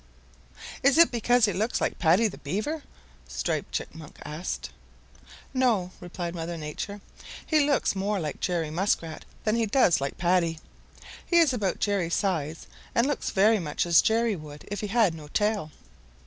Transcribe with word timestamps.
"Is 0.81 0.97
it 0.97 1.11
because 1.11 1.45
he 1.45 1.53
looks 1.53 1.79
like 1.79 1.99
Paddy 1.99 2.27
the 2.27 2.39
Beaver?" 2.39 2.81
Striped 3.27 3.71
Chipmunk 3.71 4.17
asked. 4.25 4.71
"No," 5.53 5.91
replied 5.99 6.29
Old 6.29 6.35
Mother 6.37 6.57
Nature. 6.57 7.01
"He 7.45 7.59
looks 7.63 7.95
more 7.95 8.19
like 8.19 8.39
Jerry 8.39 8.71
Muskrat 8.71 9.25
than 9.43 9.55
he 9.57 9.67
does 9.67 10.01
like 10.01 10.17
Paddy. 10.17 10.57
He 11.23 11.37
is 11.37 11.53
about 11.53 11.77
Jerry's 11.79 12.15
size 12.15 12.65
and 12.95 13.05
looks 13.05 13.29
very 13.29 13.59
much 13.59 13.85
as 13.85 14.01
Jerry 14.01 14.35
would 14.35 14.67
if 14.71 14.81
he 14.81 14.87
had 14.87 15.13
no 15.13 15.27
tail." 15.27 15.69